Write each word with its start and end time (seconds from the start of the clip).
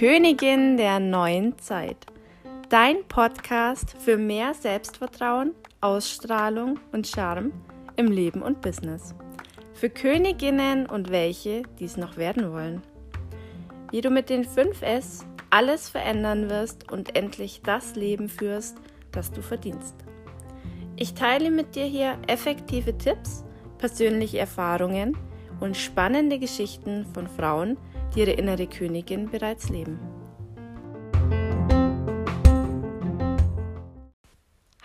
Königin 0.00 0.78
der 0.78 0.98
neuen 0.98 1.58
Zeit. 1.58 2.06
Dein 2.70 3.04
Podcast 3.06 3.94
für 3.98 4.16
mehr 4.16 4.54
Selbstvertrauen, 4.54 5.54
Ausstrahlung 5.82 6.80
und 6.92 7.06
Charme 7.06 7.52
im 7.96 8.10
Leben 8.10 8.40
und 8.40 8.62
Business. 8.62 9.14
Für 9.74 9.90
Königinnen 9.90 10.86
und 10.86 11.10
welche, 11.10 11.64
die 11.78 11.84
es 11.84 11.98
noch 11.98 12.16
werden 12.16 12.50
wollen. 12.50 12.80
Wie 13.90 14.00
du 14.00 14.08
mit 14.08 14.30
den 14.30 14.46
5S 14.46 15.24
alles 15.50 15.90
verändern 15.90 16.48
wirst 16.48 16.90
und 16.90 17.14
endlich 17.14 17.60
das 17.62 17.94
Leben 17.94 18.30
führst, 18.30 18.78
das 19.12 19.30
du 19.30 19.42
verdienst. 19.42 19.96
Ich 20.96 21.12
teile 21.12 21.50
mit 21.50 21.74
dir 21.76 21.84
hier 21.84 22.16
effektive 22.26 22.96
Tipps, 22.96 23.44
persönliche 23.80 24.38
Erfahrungen 24.38 25.16
und 25.58 25.76
spannende 25.76 26.38
Geschichten 26.38 27.06
von 27.14 27.26
Frauen, 27.26 27.78
die 28.14 28.20
ihre 28.20 28.32
innere 28.32 28.66
Königin 28.66 29.30
bereits 29.30 29.70
leben. 29.70 29.98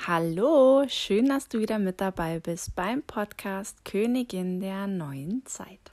Hallo, 0.08 0.86
schön, 0.88 1.28
dass 1.28 1.50
du 1.50 1.60
wieder 1.60 1.78
mit 1.78 2.00
dabei 2.00 2.40
bist 2.40 2.76
beim 2.76 3.04
Podcast 3.04 3.84
Königin 3.84 4.62
der 4.62 4.88
neuen 4.88 5.46
Zeit. 5.46 5.92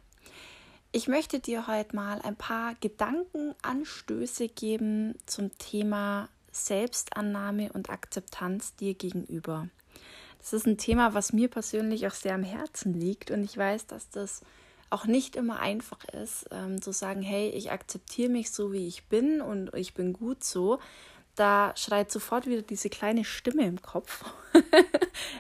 Ich 0.93 1.09
möchte 1.09 1.41
dir 1.41 1.67
heute 1.67 1.97
mal 1.97 2.21
ein 2.23 2.37
paar 2.37 2.75
Gedankenanstöße 2.81 4.49
geben 4.49 5.15
zum 5.27 5.51
Thema 5.59 6.29
Selbstannahme 6.53 7.73
und 7.73 7.89
Akzeptanz 7.91 8.77
dir 8.77 8.95
gegenüber. 8.95 9.69
Das 10.43 10.53
ist 10.53 10.67
ein 10.67 10.77
Thema, 10.77 11.15
was 11.15 11.33
mir 11.33 11.49
persönlich 11.49 12.07
auch 12.09 12.15
sehr 12.15 12.35
am 12.35 12.43
Herzen 12.43 12.93
liegt 12.95 13.31
und 13.31 13.45
ich 13.45 13.57
weiß, 13.57 13.87
dass 13.87 14.11
das 14.11 14.43
auch 14.91 15.07
nicht 15.07 15.37
immer 15.37 15.61
einfach 15.61 16.05
ist, 16.09 16.47
ähm, 16.51 16.83
zu 16.83 16.93
sagen, 16.93 17.23
hey, 17.23 17.49
ich 17.51 17.71
akzeptiere 17.71 18.29
mich 18.29 18.51
so, 18.51 18.73
wie 18.73 18.87
ich 18.87 19.05
bin 19.05 19.41
und 19.41 19.73
ich 19.75 19.95
bin 19.95 20.13
gut 20.13 20.45
so. 20.45 20.81
Da 21.35 21.73
schreit 21.77 22.11
sofort 22.11 22.47
wieder 22.47 22.61
diese 22.61 22.91
kleine 22.91 23.25
Stimme 23.25 23.65
im 23.65 23.81
Kopf. 23.81 24.25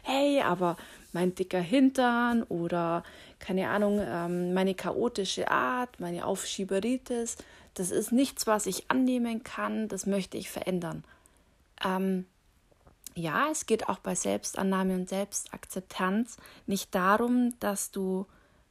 hey, 0.05 0.41
aber 0.41 0.79
mein 1.13 1.35
dicker 1.35 1.61
Hintern 1.61 2.45
oder 2.45 3.03
keine 3.41 3.69
Ahnung, 3.69 4.01
ähm, 4.03 4.55
meine 4.55 4.75
chaotische 4.75 5.51
Art, 5.51 6.01
meine 6.01 6.25
Aufschieberitis, 6.25 7.37
das 7.75 7.91
ist 7.91 8.13
nichts, 8.13 8.47
was 8.47 8.65
ich 8.67 8.91
annehmen 8.91 9.43
kann, 9.43 9.89
das 9.89 10.07
möchte 10.07 10.39
ich 10.39 10.48
verändern. 10.48 11.05
Ähm, 11.85 12.25
ja, 13.15 13.49
es 13.51 13.67
geht 13.67 13.89
auch 13.89 13.99
bei 13.99 14.15
Selbstannahme 14.15 14.95
und 14.95 15.09
Selbstakzeptanz 15.09 16.37
nicht 16.67 16.95
darum, 16.95 17.59
dass 17.61 17.91
du 17.91 18.27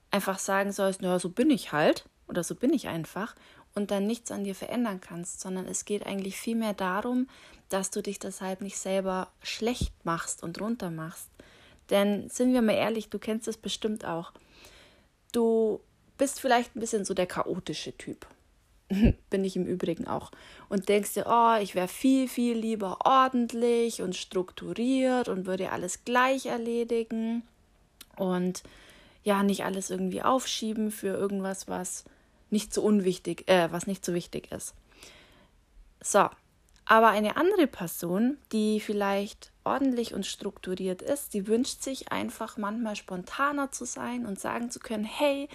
einfach 0.10 0.40
sagen 0.40 0.72
sollst, 0.72 1.02
naja, 1.02 1.20
so 1.20 1.30
bin 1.30 1.50
ich 1.50 1.72
halt 1.72 2.06
oder 2.28 2.44
so 2.44 2.56
bin 2.56 2.74
ich 2.74 2.88
einfach 2.88 3.36
und 3.74 3.92
dann 3.92 4.08
nichts 4.08 4.32
an 4.32 4.44
dir 4.44 4.56
verändern 4.56 5.02
kannst, 5.02 5.42
sondern 5.42 5.66
es 5.68 5.86
geht 5.86 6.06
eigentlich 6.06 6.38
vielmehr 6.38 6.74
darum, 6.74 7.28
dass 7.70 7.90
du 7.92 8.02
dich 8.02 8.20
deshalb 8.20 8.62
nicht 8.62 8.78
selber 8.78 9.32
schlecht 9.42 9.94
machst 10.04 10.44
und 10.44 10.60
runter 10.60 10.92
machst. 10.92 11.30
Denn 11.90 12.30
sind 12.30 12.54
wir 12.54 12.62
mal 12.62 12.74
ehrlich, 12.74 13.10
du 13.10 13.20
kennst 13.20 13.48
es 13.48 13.58
bestimmt 13.58 14.06
auch. 14.06 14.34
Du 15.32 15.82
bist 16.18 16.40
vielleicht 16.42 16.76
ein 16.76 16.80
bisschen 16.80 17.06
so 17.06 17.14
der 17.14 17.28
chaotische 17.28 17.98
Typ. 17.98 18.28
Bin 19.30 19.44
ich 19.44 19.56
im 19.56 19.66
Übrigen 19.66 20.08
auch. 20.08 20.32
Und 20.70 20.90
denkst 20.90 21.14
dir, 21.14 21.26
oh, 21.28 21.62
ich 21.62 21.76
wäre 21.76 21.88
viel, 21.88 22.28
viel 22.28 22.58
lieber 22.58 23.00
ordentlich 23.06 24.02
und 24.02 24.16
strukturiert 24.16 25.28
und 25.28 25.46
würde 25.46 25.72
alles 25.72 26.04
gleich 26.06 26.46
erledigen. 26.46 27.44
Und 28.18 28.64
ja 29.24 29.44
nicht 29.44 29.64
alles 29.64 29.90
irgendwie 29.90 30.22
aufschieben 30.22 30.92
für 30.92 31.16
irgendwas, 31.16 31.68
was 31.68 32.06
nicht 32.50 32.74
so 32.74 32.82
unwichtig, 32.82 33.48
äh, 33.48 33.72
was 33.72 33.88
nicht 33.88 34.06
so 34.06 34.14
wichtig 34.14 34.52
ist. 34.52 34.74
So, 36.02 36.30
aber 36.86 37.10
eine 37.10 37.38
andere 37.38 37.68
Person, 37.68 38.38
die 38.52 38.80
vielleicht 38.80 39.51
ordentlich 39.64 40.14
und 40.14 40.26
strukturiert 40.26 41.02
ist, 41.02 41.34
die 41.34 41.48
wünscht 41.48 41.82
sich 41.82 42.12
einfach 42.12 42.58
manchmal 42.58 42.96
spontaner 42.96 43.72
zu 43.72 43.86
sein 43.86 44.26
und 44.26 44.40
sagen 44.40 44.72
zu 44.72 44.80
können, 44.80 45.04
hey, 45.04 45.48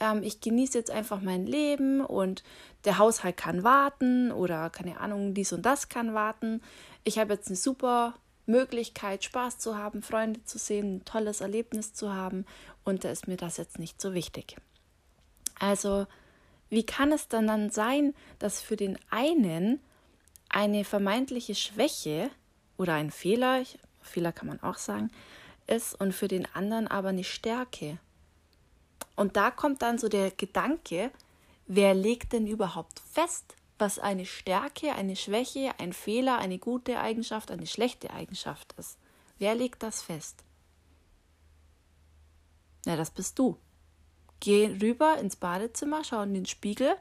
ähm, 0.00 0.22
ich 0.22 0.40
genieße 0.40 0.78
jetzt 0.78 0.90
einfach 0.90 1.20
mein 1.20 1.46
Leben 1.46 2.00
und 2.00 2.42
der 2.84 2.98
Haushalt 2.98 3.36
kann 3.36 3.64
warten 3.64 4.32
oder 4.32 4.70
keine 4.70 5.00
Ahnung, 5.00 5.34
dies 5.34 5.52
und 5.52 5.62
das 5.62 5.88
kann 5.88 6.14
warten. 6.14 6.60
Ich 7.04 7.18
habe 7.18 7.34
jetzt 7.34 7.48
eine 7.48 7.56
super 7.56 8.14
Möglichkeit, 8.46 9.24
Spaß 9.24 9.58
zu 9.58 9.76
haben, 9.76 10.02
Freunde 10.02 10.44
zu 10.44 10.58
sehen, 10.58 10.96
ein 10.96 11.04
tolles 11.04 11.40
Erlebnis 11.40 11.94
zu 11.94 12.12
haben 12.12 12.44
und 12.84 13.04
da 13.04 13.10
ist 13.10 13.26
mir 13.26 13.36
das 13.36 13.56
jetzt 13.56 13.78
nicht 13.78 14.00
so 14.00 14.12
wichtig. 14.12 14.56
Also, 15.58 16.06
wie 16.68 16.84
kann 16.84 17.12
es 17.12 17.28
dann 17.28 17.46
dann 17.46 17.70
sein, 17.70 18.14
dass 18.38 18.60
für 18.60 18.76
den 18.76 18.98
einen 19.10 19.80
eine 20.48 20.84
vermeintliche 20.84 21.54
Schwäche 21.54 22.30
oder 22.76 22.94
ein 22.94 23.10
Fehler, 23.10 23.62
Fehler 24.02 24.32
kann 24.32 24.48
man 24.48 24.62
auch 24.62 24.78
sagen, 24.78 25.10
ist 25.66 25.98
und 26.00 26.12
für 26.12 26.28
den 26.28 26.46
anderen 26.54 26.88
aber 26.88 27.08
eine 27.08 27.24
Stärke? 27.24 27.98
Und 29.16 29.36
da 29.36 29.50
kommt 29.50 29.82
dann 29.82 29.98
so 29.98 30.08
der 30.08 30.30
Gedanke, 30.30 31.10
wer 31.66 31.94
legt 31.94 32.32
denn 32.32 32.46
überhaupt 32.46 33.00
fest, 33.00 33.54
was 33.78 33.98
eine 33.98 34.26
Stärke, 34.26 34.92
eine 34.92 35.16
Schwäche, 35.16 35.72
ein 35.78 35.92
Fehler, 35.92 36.38
eine 36.38 36.58
gute 36.58 36.98
Eigenschaft, 37.00 37.50
eine 37.50 37.66
schlechte 37.66 38.10
Eigenschaft 38.12 38.72
ist. 38.78 38.98
Wer 39.38 39.54
legt 39.54 39.82
das 39.82 40.02
fest? 40.02 40.44
Na, 42.86 42.96
das 42.96 43.10
bist 43.10 43.38
du. 43.38 43.58
Geh 44.40 44.66
rüber 44.80 45.18
ins 45.18 45.36
Badezimmer, 45.36 46.04
schau 46.04 46.22
in 46.22 46.34
den 46.34 46.46
Spiegel 46.46 46.94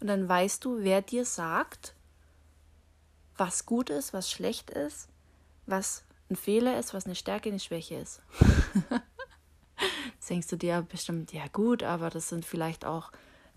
und 0.00 0.06
dann 0.06 0.28
weißt 0.28 0.64
du, 0.64 0.82
wer 0.82 1.02
dir 1.02 1.24
sagt, 1.24 1.94
was 3.36 3.64
gut 3.64 3.90
ist, 3.90 4.12
was 4.12 4.30
schlecht 4.30 4.70
ist, 4.70 5.08
was 5.70 6.04
ein 6.30 6.36
Fehler 6.36 6.78
ist, 6.78 6.94
was 6.94 7.06
eine 7.06 7.14
Stärke, 7.14 7.48
eine 7.48 7.58
Schwäche 7.58 7.96
ist. 7.96 8.22
Jetzt 10.14 10.28
denkst 10.30 10.48
du 10.48 10.56
dir 10.56 10.82
bestimmt, 10.82 11.32
ja 11.32 11.46
gut, 11.52 11.82
aber 11.82 12.10
das 12.10 12.28
sind 12.28 12.44
vielleicht 12.44 12.84
auch 12.84 13.10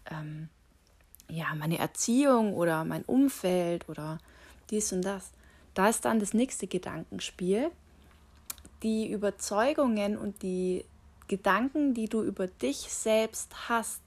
ähm, 0.09 0.49
ja, 1.29 1.53
meine 1.55 1.77
Erziehung 1.77 2.53
oder 2.53 2.83
mein 2.83 3.03
Umfeld 3.03 3.87
oder 3.89 4.17
dies 4.69 4.91
und 4.91 5.03
das. 5.03 5.31
Da 5.73 5.89
ist 5.89 6.05
dann 6.05 6.19
das 6.19 6.33
nächste 6.33 6.67
Gedankenspiel. 6.67 7.71
Die 8.81 9.09
Überzeugungen 9.09 10.17
und 10.17 10.41
die 10.41 10.85
Gedanken, 11.27 11.93
die 11.93 12.09
du 12.09 12.21
über 12.21 12.47
dich 12.47 12.77
selbst 12.77 13.69
hast, 13.69 14.01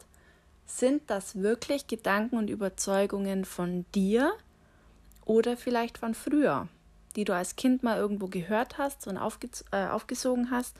sind 0.66 1.02
das 1.08 1.36
wirklich 1.36 1.86
Gedanken 1.86 2.36
und 2.36 2.50
Überzeugungen 2.50 3.44
von 3.44 3.86
dir 3.94 4.32
oder 5.24 5.56
vielleicht 5.56 5.98
von 5.98 6.14
früher, 6.14 6.68
die 7.16 7.24
du 7.24 7.34
als 7.34 7.56
Kind 7.56 7.82
mal 7.82 7.96
irgendwo 7.96 8.28
gehört 8.28 8.78
hast 8.78 9.06
und 9.06 9.16
aufge 9.16 9.48
äh, 9.72 9.86
aufgesogen 9.86 10.50
hast, 10.50 10.76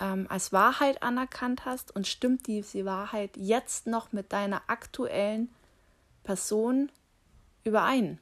ähm, 0.00 0.26
als 0.28 0.52
Wahrheit 0.52 1.02
anerkannt 1.02 1.64
hast 1.64 1.94
und 1.94 2.06
stimmt 2.06 2.46
diese 2.46 2.84
Wahrheit 2.84 3.36
jetzt 3.36 3.86
noch 3.86 4.12
mit 4.12 4.32
deiner 4.32 4.62
aktuellen 4.68 5.50
Person 6.24 6.90
überein. 7.64 8.18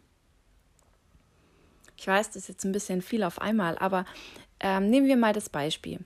Ich 1.96 2.06
weiß, 2.06 2.28
das 2.28 2.36
ist 2.36 2.48
jetzt 2.48 2.64
ein 2.64 2.72
bisschen 2.72 3.02
viel 3.02 3.22
auf 3.22 3.40
einmal, 3.40 3.78
aber 3.78 4.04
ähm, 4.58 4.90
nehmen 4.90 5.06
wir 5.06 5.16
mal 5.16 5.32
das 5.32 5.48
Beispiel. 5.48 6.00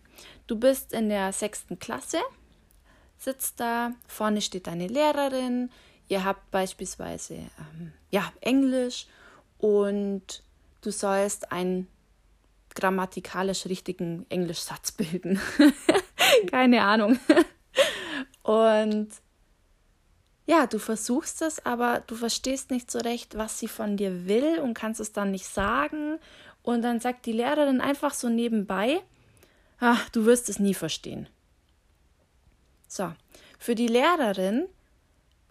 Du 0.46 0.58
bist 0.58 0.92
in 0.92 1.08
der 1.08 1.32
sechsten 1.32 1.78
Klasse, 1.78 2.18
sitzt 3.18 3.60
da, 3.60 3.92
vorne 4.06 4.40
steht 4.40 4.66
deine 4.66 4.86
Lehrerin, 4.86 5.70
ihr 6.08 6.24
habt 6.24 6.50
beispielsweise 6.50 7.34
ähm, 7.34 7.92
ja, 8.10 8.32
Englisch 8.40 9.06
und 9.58 10.43
du 10.84 10.92
sollst 10.92 11.52
einen 11.52 11.88
grammatikalisch 12.74 13.66
richtigen 13.66 14.26
Englischsatz 14.28 14.92
bilden. 14.96 15.40
Keine 16.50 16.82
Ahnung. 16.82 17.18
und 18.42 19.08
ja, 20.46 20.66
du 20.66 20.78
versuchst 20.78 21.40
es, 21.40 21.64
aber 21.64 22.02
du 22.06 22.16
verstehst 22.16 22.70
nicht 22.70 22.90
so 22.90 22.98
recht, 22.98 23.38
was 23.38 23.58
sie 23.58 23.68
von 23.68 23.96
dir 23.96 24.26
will 24.26 24.58
und 24.58 24.74
kannst 24.74 25.00
es 25.00 25.12
dann 25.12 25.30
nicht 25.30 25.46
sagen. 25.46 26.18
Und 26.62 26.82
dann 26.82 27.00
sagt 27.00 27.26
die 27.26 27.32
Lehrerin 27.32 27.80
einfach 27.80 28.12
so 28.12 28.28
nebenbei, 28.28 29.00
ach, 29.78 30.08
du 30.10 30.26
wirst 30.26 30.48
es 30.48 30.58
nie 30.58 30.74
verstehen. 30.74 31.28
So, 32.88 33.12
für 33.58 33.74
die 33.74 33.88
Lehrerin 33.88 34.66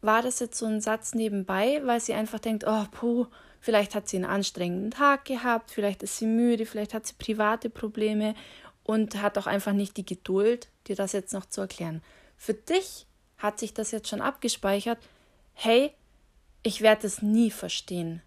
war 0.01 0.21
das 0.21 0.39
jetzt 0.39 0.59
so 0.59 0.65
ein 0.65 0.81
Satz 0.81 1.15
nebenbei, 1.15 1.81
weil 1.85 1.99
sie 1.99 2.13
einfach 2.13 2.39
denkt, 2.39 2.65
oh, 2.67 2.85
puh, 2.91 3.27
vielleicht 3.63 3.95
hat 3.95 4.09
sie 4.09 4.17
einen 4.17 4.25
anstrengenden 4.25 4.91
Tag 4.91 5.23
gehabt, 5.23 5.71
vielleicht 5.71 6.03
ist 6.03 6.17
sie 6.17 6.25
müde, 6.25 6.65
vielleicht 6.65 6.93
hat 6.93 7.07
sie 7.07 7.13
private 7.17 7.69
Probleme 7.69 8.35
und 8.83 9.21
hat 9.21 9.37
auch 9.37 9.47
einfach 9.47 9.71
nicht 9.71 9.95
die 9.95 10.05
Geduld, 10.05 10.67
dir 10.87 10.97
das 10.97 11.13
jetzt 11.13 11.31
noch 11.31 11.45
zu 11.45 11.61
erklären. 11.61 12.01
Für 12.35 12.53
dich 12.53 13.07
hat 13.37 13.59
sich 13.59 13.73
das 13.73 13.91
jetzt 13.91 14.09
schon 14.09 14.19
abgespeichert, 14.19 14.99
hey, 15.53 15.93
ich 16.61 16.81
werde 16.81 17.07
es 17.07 17.21
nie 17.21 17.51
verstehen. 17.51 18.21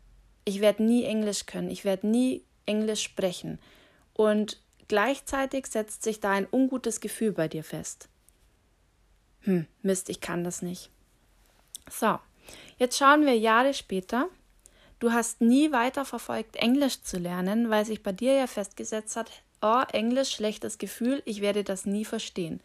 Ich 0.46 0.62
werde 0.62 0.82
nie 0.82 1.04
Englisch 1.04 1.44
können. 1.44 1.70
Ich 1.70 1.84
werde 1.84 2.06
nie 2.06 2.42
Englisch 2.64 3.02
sprechen. 3.02 3.58
Und 4.14 4.58
gleichzeitig 4.88 5.66
setzt 5.66 6.02
sich 6.02 6.18
da 6.18 6.30
ein 6.30 6.48
ungutes 6.50 7.00
Gefühl 7.00 7.32
bei 7.32 7.46
dir 7.46 7.62
fest. 7.62 8.08
hm, 9.42 9.66
Mist, 9.82 10.08
ich 10.08 10.22
kann 10.22 10.44
das 10.44 10.62
nicht. 10.62 10.88
So, 11.90 12.18
jetzt 12.78 12.96
schauen 12.96 13.26
wir 13.26 13.36
Jahre 13.36 13.74
später. 13.74 14.30
Du 14.98 15.12
hast 15.12 15.40
nie 15.40 15.72
weiter 15.72 16.04
verfolgt, 16.04 16.56
Englisch 16.56 17.02
zu 17.02 17.18
lernen, 17.18 17.70
weil 17.70 17.84
sich 17.84 18.02
bei 18.02 18.12
dir 18.12 18.34
ja 18.34 18.46
festgesetzt 18.46 19.16
hat, 19.16 19.30
oh, 19.60 19.82
Englisch, 19.92 20.30
schlechtes 20.30 20.78
Gefühl, 20.78 21.22
ich 21.26 21.40
werde 21.40 21.64
das 21.64 21.84
nie 21.84 22.04
verstehen. 22.04 22.60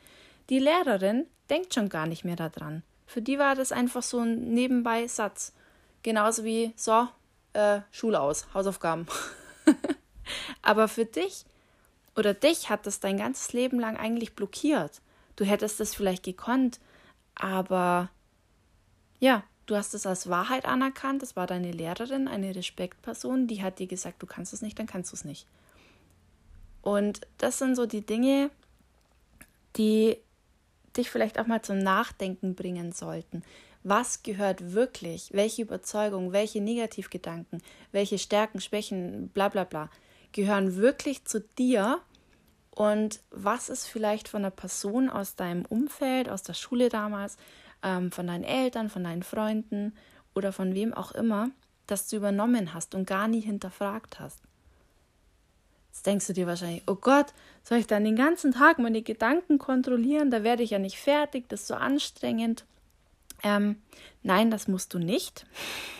Die 0.49 0.59
Lehrerin 0.59 1.25
denkt 1.49 1.73
schon 1.73 1.89
gar 1.89 2.05
nicht 2.05 2.23
mehr 2.23 2.35
daran. 2.35 2.83
Für 3.05 3.21
die 3.21 3.37
war 3.37 3.55
das 3.55 3.71
einfach 3.71 4.03
so 4.03 4.19
ein 4.19 4.53
Nebenbei-Satz. 4.53 5.53
Genauso 6.03 6.45
wie, 6.45 6.73
so, 6.77 7.07
äh, 7.53 7.81
Schule 7.91 8.21
aus, 8.21 8.47
Hausaufgaben. 8.53 9.07
Aber 10.61 10.87
für 10.87 11.05
dich 11.05 11.45
oder 12.15 12.33
dich 12.33 12.69
hat 12.69 12.85
das 12.85 12.99
dein 12.99 13.17
ganzes 13.17 13.53
Leben 13.53 13.79
lang 13.79 13.97
eigentlich 13.97 14.35
blockiert. 14.35 15.01
Du 15.35 15.45
hättest 15.45 15.79
das 15.79 15.95
vielleicht 15.95 16.23
gekonnt, 16.23 16.79
aber 17.35 18.09
ja, 19.19 19.43
du 19.65 19.75
hast 19.75 19.93
es 19.93 20.05
als 20.05 20.29
Wahrheit 20.29 20.65
anerkannt. 20.65 21.21
Das 21.21 21.35
war 21.35 21.47
deine 21.47 21.71
Lehrerin, 21.71 22.27
eine 22.27 22.55
Respektperson, 22.55 23.47
die 23.47 23.63
hat 23.63 23.79
dir 23.79 23.87
gesagt, 23.87 24.21
du 24.21 24.25
kannst 24.25 24.53
es 24.53 24.61
nicht, 24.61 24.77
dann 24.79 24.87
kannst 24.87 25.11
du 25.11 25.15
es 25.15 25.25
nicht. 25.25 25.47
Und 26.81 27.21
das 27.37 27.59
sind 27.59 27.75
so 27.75 27.85
die 27.85 28.05
Dinge, 28.05 28.49
die 29.77 30.17
dich 30.97 31.09
vielleicht 31.09 31.39
auch 31.39 31.47
mal 31.47 31.61
zum 31.61 31.77
Nachdenken 31.77 32.55
bringen 32.55 32.91
sollten. 32.91 33.43
Was 33.83 34.23
gehört 34.23 34.73
wirklich? 34.73 35.29
Welche 35.31 35.63
Überzeugung, 35.63 36.33
welche 36.33 36.61
Negativgedanken, 36.61 37.61
welche 37.91 38.19
Stärken, 38.19 38.61
Schwächen, 38.61 39.29
bla 39.29 39.49
bla 39.49 39.63
bla, 39.63 39.89
gehören 40.33 40.75
wirklich 40.75 41.25
zu 41.25 41.41
dir 41.41 41.99
und 42.71 43.19
was 43.31 43.69
ist 43.69 43.87
vielleicht 43.87 44.27
von 44.27 44.41
einer 44.41 44.51
Person 44.51 45.09
aus 45.09 45.35
deinem 45.35 45.65
Umfeld, 45.65 46.29
aus 46.29 46.43
der 46.43 46.53
Schule 46.53 46.89
damals, 46.89 47.37
ähm, 47.83 48.11
von 48.11 48.27
deinen 48.27 48.43
Eltern, 48.43 48.89
von 48.89 49.03
deinen 49.03 49.23
Freunden 49.23 49.93
oder 50.33 50.51
von 50.51 50.73
wem 50.75 50.93
auch 50.93 51.11
immer, 51.11 51.49
das 51.87 52.07
du 52.07 52.17
übernommen 52.17 52.73
hast 52.73 52.95
und 52.95 53.05
gar 53.05 53.27
nie 53.27 53.41
hinterfragt 53.41 54.19
hast. 54.19 54.39
Jetzt 55.91 56.05
denkst 56.05 56.27
du 56.27 56.33
dir 56.33 56.47
wahrscheinlich, 56.47 56.83
oh 56.87 56.95
Gott, 56.95 57.33
soll 57.63 57.79
ich 57.79 57.87
dann 57.87 58.05
den 58.05 58.15
ganzen 58.15 58.53
Tag 58.53 58.79
meine 58.79 59.01
Gedanken 59.01 59.57
kontrollieren? 59.57 60.31
Da 60.31 60.43
werde 60.43 60.63
ich 60.63 60.69
ja 60.69 60.79
nicht 60.79 60.97
fertig, 60.97 61.49
das 61.49 61.61
ist 61.61 61.67
so 61.67 61.75
anstrengend. 61.75 62.65
Ähm, 63.43 63.81
nein, 64.23 64.51
das 64.51 64.67
musst 64.69 64.93
du 64.93 64.99
nicht. 64.99 65.45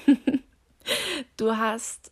du 1.38 1.57
hast 1.57 2.12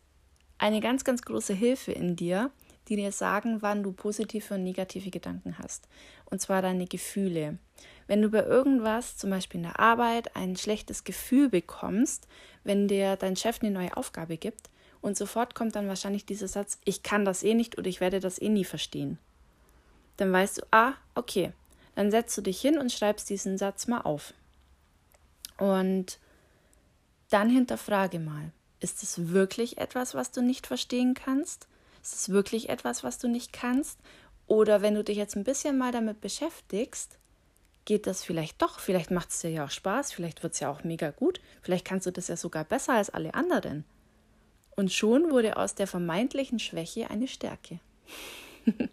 eine 0.58 0.82
ganz, 0.82 1.06
ganz 1.06 1.22
große 1.22 1.54
Hilfe 1.54 1.94
in 1.94 2.18
dir, 2.18 2.52
die 2.90 2.98
dir 2.98 3.14
sagen, 3.14 3.62
wann 3.62 3.84
du 3.84 3.94
positive 3.94 4.56
und 4.56 4.64
negative 4.64 5.10
Gedanken 5.10 5.58
hast. 5.58 5.88
Und 6.26 6.42
zwar 6.42 6.62
deine 6.62 6.86
Gefühle. 6.86 7.60
Wenn 8.10 8.24
du 8.24 8.30
bei 8.30 8.44
irgendwas, 8.44 9.18
zum 9.18 9.30
Beispiel 9.30 9.60
in 9.60 9.68
der 9.68 9.80
Arbeit, 9.80 10.36
ein 10.36 10.56
schlechtes 10.56 11.04
Gefühl 11.04 11.48
bekommst, 11.48 12.28
wenn 12.64 12.88
dir 12.88 13.16
dein 13.18 13.36
Chef 13.36 13.62
eine 13.62 13.70
neue 13.70 13.96
Aufgabe 13.96 14.36
gibt, 14.36 14.72
und 15.00 15.16
sofort 15.16 15.54
kommt 15.54 15.76
dann 15.76 15.88
wahrscheinlich 15.88 16.26
dieser 16.26 16.48
Satz, 16.48 16.80
ich 16.86 17.04
kann 17.04 17.24
das 17.24 17.44
eh 17.44 17.54
nicht 17.54 17.78
oder 17.78 17.88
ich 17.88 18.02
werde 18.02 18.20
das 18.20 18.42
eh 18.42 18.50
nie 18.50 18.66
verstehen. 18.66 19.20
Dann 20.18 20.34
weißt 20.34 20.58
du, 20.58 20.62
ah, 20.72 20.94
okay, 21.14 21.54
dann 21.94 22.10
setzt 22.10 22.36
du 22.36 22.42
dich 22.42 22.60
hin 22.60 22.80
und 22.80 22.92
schreibst 22.92 23.30
diesen 23.30 23.60
Satz 23.60 23.86
mal 23.86 24.02
auf. 24.02 24.34
Und 25.60 26.18
dann 27.30 27.48
hinterfrage 27.48 28.18
mal, 28.18 28.52
ist 28.80 29.04
es 29.04 29.30
wirklich 29.30 29.78
etwas, 29.78 30.16
was 30.16 30.32
du 30.32 30.42
nicht 30.42 30.66
verstehen 30.66 31.14
kannst? 31.14 31.68
Ist 32.02 32.16
es 32.16 32.30
wirklich 32.30 32.70
etwas, 32.70 33.04
was 33.04 33.20
du 33.20 33.28
nicht 33.28 33.54
kannst? 33.54 34.00
Oder 34.48 34.82
wenn 34.82 34.96
du 34.96 35.04
dich 35.04 35.18
jetzt 35.18 35.36
ein 35.36 35.44
bisschen 35.44 35.78
mal 35.78 35.92
damit 35.92 36.22
beschäftigst, 36.22 37.20
geht 37.90 38.06
das 38.06 38.24
vielleicht 38.24 38.62
doch, 38.62 38.78
vielleicht 38.78 39.10
macht 39.10 39.32
es 39.32 39.40
dir 39.40 39.50
ja 39.50 39.66
auch 39.66 39.72
Spaß, 39.72 40.12
vielleicht 40.12 40.44
wird 40.44 40.54
es 40.54 40.60
ja 40.60 40.70
auch 40.70 40.84
mega 40.84 41.10
gut, 41.10 41.42
vielleicht 41.64 41.86
kannst 41.86 42.06
du 42.06 42.12
das 42.12 42.28
ja 42.28 42.38
sogar 42.38 42.64
besser 42.64 42.94
als 42.94 43.10
alle 43.10 43.34
anderen. 43.34 43.84
Und 44.76 44.94
schon 44.94 45.32
wurde 45.32 45.58
aus 45.58 45.74
der 45.74 45.88
vermeintlichen 45.88 46.60
Schwäche 46.60 47.10
eine 47.10 47.28
Stärke. 47.28 47.80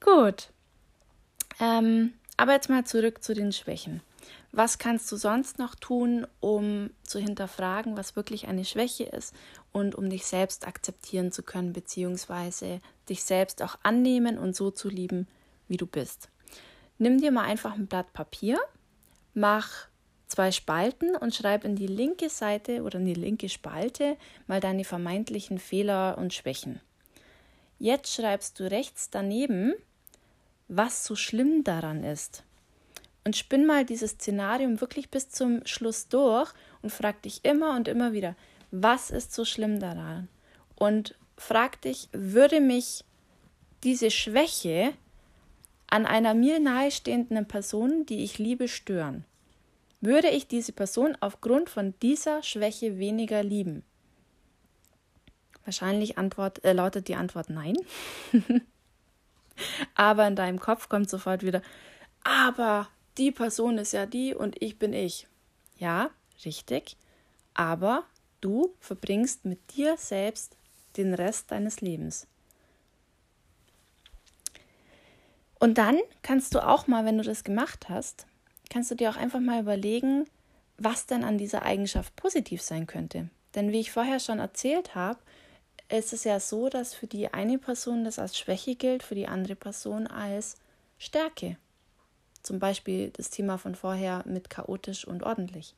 gut. 0.00 0.48
Ähm, 1.60 2.14
aber 2.38 2.54
jetzt 2.54 2.70
mal 2.70 2.84
zurück 2.84 3.22
zu 3.22 3.34
den 3.34 3.52
Schwächen. 3.52 4.00
Was 4.50 4.78
kannst 4.78 5.12
du 5.12 5.16
sonst 5.16 5.58
noch 5.58 5.74
tun, 5.74 6.26
um 6.40 6.88
zu 7.02 7.18
hinterfragen, 7.18 7.98
was 7.98 8.16
wirklich 8.16 8.48
eine 8.48 8.64
Schwäche 8.64 9.04
ist 9.04 9.34
und 9.70 9.94
um 9.96 10.08
dich 10.08 10.24
selbst 10.24 10.66
akzeptieren 10.66 11.30
zu 11.30 11.42
können, 11.42 11.74
beziehungsweise 11.74 12.80
dich 13.10 13.22
selbst 13.22 13.60
auch 13.60 13.76
annehmen 13.82 14.38
und 14.38 14.56
so 14.56 14.70
zu 14.70 14.88
lieben, 14.88 15.28
wie 15.68 15.76
du 15.76 15.86
bist? 15.86 16.30
Nimm 16.98 17.20
dir 17.20 17.30
mal 17.30 17.44
einfach 17.44 17.74
ein 17.74 17.86
Blatt 17.86 18.12
Papier, 18.12 18.58
mach 19.34 19.88
zwei 20.26 20.52
Spalten 20.52 21.16
und 21.16 21.34
schreib 21.34 21.64
in 21.64 21.76
die 21.76 21.86
linke 21.86 22.28
Seite 22.28 22.82
oder 22.82 22.98
in 22.98 23.06
die 23.06 23.14
linke 23.14 23.48
Spalte 23.48 24.16
mal 24.46 24.60
deine 24.60 24.84
vermeintlichen 24.84 25.58
Fehler 25.58 26.16
und 26.18 26.32
Schwächen. 26.32 26.80
Jetzt 27.78 28.14
schreibst 28.14 28.58
du 28.60 28.70
rechts 28.70 29.10
daneben, 29.10 29.74
was 30.68 31.04
so 31.04 31.16
schlimm 31.16 31.64
daran 31.64 32.04
ist 32.04 32.44
und 33.24 33.36
spinn 33.36 33.66
mal 33.66 33.84
dieses 33.84 34.12
Szenarium 34.12 34.80
wirklich 34.80 35.10
bis 35.10 35.30
zum 35.30 35.66
Schluss 35.66 36.08
durch 36.08 36.52
und 36.82 36.90
frag 36.90 37.22
dich 37.22 37.44
immer 37.44 37.74
und 37.74 37.88
immer 37.88 38.12
wieder, 38.12 38.36
was 38.70 39.10
ist 39.10 39.32
so 39.34 39.44
schlimm 39.44 39.80
daran? 39.80 40.28
Und 40.76 41.16
frag 41.36 41.80
dich, 41.82 42.08
würde 42.12 42.60
mich 42.60 43.04
diese 43.82 44.10
Schwäche 44.10 44.92
an 45.86 46.06
einer 46.06 46.34
mir 46.34 46.60
nahestehenden 46.60 47.46
Person, 47.46 48.06
die 48.06 48.24
ich 48.24 48.38
liebe, 48.38 48.68
stören? 48.68 49.24
Würde 50.00 50.28
ich 50.28 50.46
diese 50.46 50.72
Person 50.72 51.16
aufgrund 51.20 51.70
von 51.70 51.94
dieser 52.02 52.42
Schwäche 52.42 52.98
weniger 52.98 53.42
lieben? 53.42 53.82
Wahrscheinlich 55.64 56.18
Antwort, 56.18 56.62
äh, 56.64 56.72
lautet 56.72 57.08
die 57.08 57.14
Antwort 57.14 57.48
nein. 57.48 57.76
aber 59.94 60.26
in 60.26 60.36
deinem 60.36 60.60
Kopf 60.60 60.88
kommt 60.88 61.08
sofort 61.08 61.42
wieder, 61.42 61.62
aber 62.22 62.88
die 63.16 63.30
Person 63.30 63.78
ist 63.78 63.92
ja 63.92 64.06
die 64.06 64.34
und 64.34 64.60
ich 64.60 64.78
bin 64.78 64.92
ich. 64.92 65.26
Ja, 65.78 66.10
richtig. 66.44 66.96
Aber 67.54 68.04
du 68.40 68.74
verbringst 68.80 69.44
mit 69.44 69.76
dir 69.76 69.96
selbst 69.96 70.56
den 70.96 71.14
Rest 71.14 71.50
deines 71.50 71.80
Lebens. 71.80 72.26
Und 75.58 75.78
dann 75.78 75.98
kannst 76.22 76.54
du 76.54 76.66
auch 76.66 76.86
mal, 76.86 77.04
wenn 77.04 77.18
du 77.18 77.24
das 77.24 77.44
gemacht 77.44 77.88
hast, 77.88 78.26
kannst 78.70 78.90
du 78.90 78.94
dir 78.94 79.10
auch 79.10 79.16
einfach 79.16 79.40
mal 79.40 79.60
überlegen, 79.60 80.26
was 80.78 81.06
denn 81.06 81.24
an 81.24 81.38
dieser 81.38 81.62
Eigenschaft 81.62 82.14
positiv 82.16 82.60
sein 82.60 82.86
könnte. 82.86 83.28
Denn 83.54 83.70
wie 83.70 83.80
ich 83.80 83.92
vorher 83.92 84.18
schon 84.18 84.40
erzählt 84.40 84.94
habe, 84.94 85.18
ist 85.88 86.12
es 86.12 86.24
ja 86.24 86.40
so, 86.40 86.68
dass 86.68 86.94
für 86.94 87.06
die 87.06 87.32
eine 87.32 87.58
Person 87.58 88.04
das 88.04 88.18
als 88.18 88.36
Schwäche 88.36 88.74
gilt, 88.74 89.02
für 89.02 89.14
die 89.14 89.28
andere 89.28 89.54
Person 89.54 90.06
als 90.06 90.56
Stärke. 90.98 91.56
Zum 92.42 92.58
Beispiel 92.58 93.10
das 93.10 93.30
Thema 93.30 93.58
von 93.58 93.74
vorher 93.74 94.22
mit 94.26 94.50
chaotisch 94.50 95.06
und 95.06 95.22
ordentlich. 95.22 95.74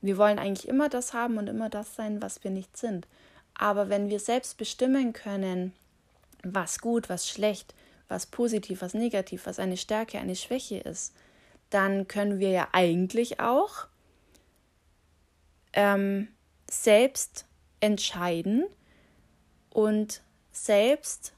Wir 0.00 0.16
wollen 0.16 0.38
eigentlich 0.38 0.68
immer 0.68 0.88
das 0.88 1.12
haben 1.12 1.36
und 1.36 1.48
immer 1.48 1.68
das 1.68 1.94
sein, 1.94 2.22
was 2.22 2.42
wir 2.42 2.50
nicht 2.50 2.76
sind. 2.76 3.06
Aber 3.54 3.88
wenn 3.88 4.08
wir 4.08 4.20
selbst 4.20 4.56
bestimmen 4.56 5.12
können, 5.12 5.74
was 6.42 6.80
gut, 6.80 7.08
was 7.08 7.28
schlecht, 7.28 7.74
was 8.08 8.26
positiv, 8.26 8.82
was 8.82 8.94
negativ, 8.94 9.46
was 9.46 9.58
eine 9.58 9.76
Stärke, 9.76 10.18
eine 10.18 10.36
Schwäche 10.36 10.78
ist, 10.78 11.14
dann 11.70 12.08
können 12.08 12.38
wir 12.40 12.50
ja 12.50 12.68
eigentlich 12.72 13.40
auch 13.40 13.86
ähm, 15.72 16.28
selbst 16.68 17.46
entscheiden 17.80 18.64
und 19.70 20.22
selbst 20.50 21.32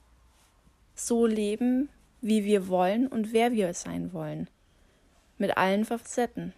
so 0.95 1.27
leben, 1.27 1.89
wie 2.21 2.45
wir 2.45 2.69
wollen 2.69 3.07
und 3.07 3.33
wer 3.33 3.53
wir 3.53 3.75
sein 3.75 4.13
wollen. 4.13 4.49
Mit 5.39 5.57
allen 5.57 5.85
Facetten. 5.85 6.55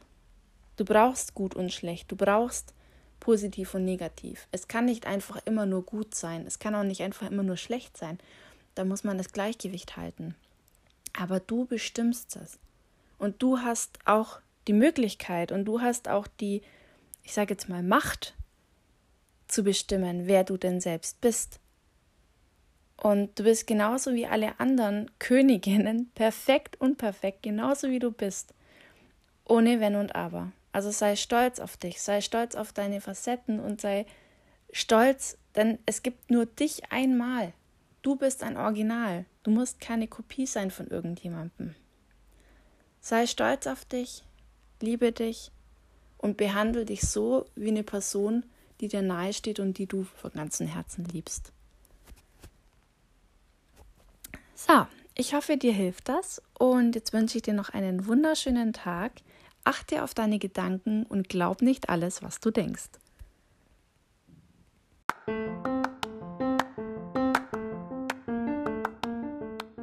Du 0.77 0.85
brauchst 0.85 1.35
gut 1.35 1.55
und 1.55 1.73
schlecht, 1.73 2.11
du 2.11 2.17
brauchst 2.17 2.75
positiv 3.25 3.73
und 3.73 3.87
negativ. 3.87 4.47
Es 4.53 4.69
kann 4.69 4.85
nicht 4.85 5.07
einfach 5.07 5.41
immer 5.47 5.65
nur 5.65 5.83
gut 5.83 6.15
sein, 6.15 6.47
es 6.47 6.59
kann 6.59 6.75
auch 6.75 6.83
nicht 6.83 7.01
einfach 7.01 7.31
immer 7.31 7.43
nur 7.43 7.57
schlecht 7.57 7.97
sein. 7.97 8.19
Da 8.75 8.85
muss 8.85 9.03
man 9.03 9.17
das 9.17 9.33
Gleichgewicht 9.33 9.97
halten. 9.97 10.35
Aber 11.19 11.41
du 11.41 11.65
bestimmst 11.65 12.37
es. 12.37 12.59
Und 13.17 13.43
du 13.43 13.61
hast 13.61 13.99
auch 14.05 14.41
die 14.69 14.75
Möglichkeit 14.75 15.53
und 15.53 15.65
du 15.65 15.81
hast 15.81 16.09
auch 16.09 16.27
die, 16.27 16.61
ich 17.23 17.33
sage 17.33 17.55
jetzt 17.55 17.71
mal, 17.71 17.83
Macht 17.83 18.35
zu 19.49 19.65
bestimmen, 19.65 20.27
wer 20.27 20.45
du 20.45 20.59
denn 20.59 20.83
selbst 20.83 21.23
bist. 21.23 21.61
Und 22.99 23.39
du 23.39 23.45
bist 23.45 23.67
genauso 23.67 24.13
wie 24.13 24.27
alle 24.27 24.61
anderen 24.61 25.11
Königinnen, 25.19 26.11
perfekt 26.15 26.79
und 26.79 26.99
perfekt, 26.99 27.43
genauso 27.43 27.89
wie 27.89 28.01
du 28.01 28.11
bist. 28.11 28.53
Ohne 29.47 29.81
Wenn 29.81 29.95
und 29.95 30.15
Aber. 30.15 30.53
Also 30.75 30.91
sei 30.91 31.15
stolz 31.15 31.61
auf 31.61 31.77
dich, 31.77 32.03
sei 32.03 32.21
stolz 32.21 32.57
auf 32.57 32.73
deine 32.73 33.01
Facetten 33.01 33.61
und 33.61 33.81
sei 33.81 34.07
stolz, 34.73 35.39
denn 35.55 35.79
es 35.87 36.03
gibt 36.03 36.33
nur 36.33 36.47
dich 36.47 36.91
einmal. 36.91 37.53
Du 38.03 38.17
bist 38.17 38.43
ein 38.43 38.57
Original. 38.57 39.25
Du 39.45 39.53
musst 39.53 39.79
keine 39.79 40.09
Kopie 40.09 40.47
sein 40.47 40.73
von 40.73 40.89
irgendjemandem. 40.89 41.77
Sei 43.01 43.29
stolz 43.29 43.69
auf 43.69 43.85
dich, 43.85 44.25
liebe 44.81 45.13
dich 45.13 45.53
und 46.19 46.39
behandle 46.39 46.85
dich 46.85 47.03
so 47.03 47.47
wie 47.55 47.69
eine 47.69 47.85
Person, 47.85 48.45
die 48.81 48.89
dir 48.89 49.03
nahe 49.03 49.33
steht 49.33 49.61
und 49.61 49.79
die 49.79 49.87
du 49.87 50.03
von 50.03 50.33
ganzem 50.33 50.67
Herzen 50.67 51.05
liebst. 51.05 51.53
So, 54.57 54.89
ich 55.15 55.35
hoffe, 55.35 55.57
dir 55.57 55.73
hilft 55.73 56.09
das 56.09 56.43
und 56.59 56.97
jetzt 56.97 57.13
wünsche 57.13 57.39
ich 57.39 57.43
dir 57.43 57.55
noch 57.55 57.69
einen 57.69 58.09
wunderschönen 58.09 58.73
Tag. 58.73 59.13
Achte 59.65 60.03
auf 60.03 60.15
deine 60.15 60.39
Gedanken 60.39 61.05
und 61.05 61.29
glaub 61.29 61.63
nicht 61.63 61.89
alles, 61.89 62.23
was 62.23 62.41
du 62.41 62.51
denkst. 62.51 62.91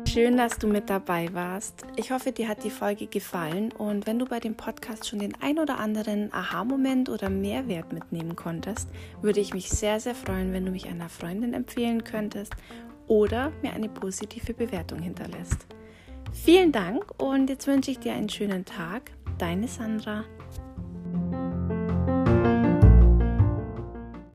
Schön, 0.08 0.36
dass 0.36 0.60
du 0.60 0.68
mit 0.68 0.90
dabei 0.90 1.34
warst. 1.34 1.86
Ich 1.96 2.12
hoffe, 2.12 2.34
dir 2.34 2.50
hat 2.50 2.66
die 2.66 2.70
Folge 2.70 3.08
gefallen 3.08 3.72
und 3.72 4.06
wenn 4.06 4.20
du 4.20 4.26
bei 4.26 4.42
dem 4.42 4.56
Podcast 4.56 5.08
schon 5.08 5.20
den 5.20 5.34
ein 5.42 5.58
oder 5.58 5.80
anderen 5.80 6.34
Aha-Moment 6.34 7.08
oder 7.08 7.30
Mehrwert 7.30 7.94
mitnehmen 7.94 8.36
konntest, 8.36 8.90
würde 9.22 9.40
ich 9.40 9.54
mich 9.54 9.70
sehr, 9.70 10.02
sehr 10.02 10.14
freuen, 10.14 10.52
wenn 10.52 10.66
du 10.66 10.72
mich 10.72 10.88
einer 10.88 11.08
Freundin 11.08 11.54
empfehlen 11.54 12.04
könntest 12.04 12.54
oder 13.08 13.54
mir 13.62 13.72
eine 13.72 13.88
positive 13.88 14.54
Bewertung 14.54 15.00
hinterlässt. 15.00 15.66
Vielen 16.34 16.74
Dank 16.74 17.06
und 17.18 17.50
jetzt 17.50 17.68
wünsche 17.68 17.92
ich 17.92 18.00
dir 18.00 18.12
einen 18.12 18.30
schönen 18.30 18.66
Tag. 18.66 19.12
Deine 19.38 19.68
Sandra. 19.68 20.26